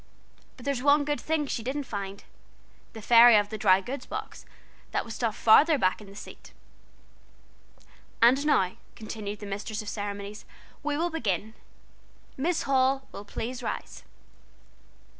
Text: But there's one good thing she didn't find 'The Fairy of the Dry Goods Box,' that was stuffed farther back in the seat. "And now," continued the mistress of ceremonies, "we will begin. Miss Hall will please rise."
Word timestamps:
But 0.57 0.65
there's 0.65 0.81
one 0.81 1.05
good 1.05 1.21
thing 1.21 1.45
she 1.45 1.61
didn't 1.61 1.83
find 1.83 2.23
'The 2.93 3.03
Fairy 3.03 3.35
of 3.37 3.49
the 3.49 3.57
Dry 3.59 3.81
Goods 3.81 4.07
Box,' 4.07 4.45
that 4.89 5.05
was 5.05 5.13
stuffed 5.13 5.37
farther 5.37 5.77
back 5.77 6.01
in 6.01 6.07
the 6.07 6.15
seat. 6.15 6.53
"And 8.19 8.43
now," 8.43 8.77
continued 8.95 9.41
the 9.41 9.45
mistress 9.45 9.83
of 9.83 9.89
ceremonies, 9.89 10.43
"we 10.81 10.97
will 10.97 11.11
begin. 11.11 11.53
Miss 12.35 12.63
Hall 12.63 13.07
will 13.11 13.25
please 13.25 13.61
rise." 13.61 14.03